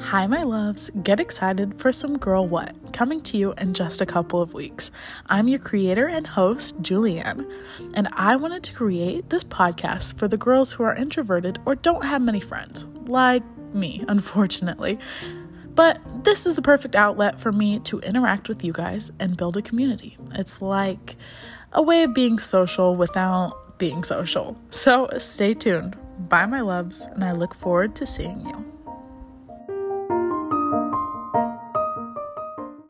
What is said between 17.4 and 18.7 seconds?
for me to interact with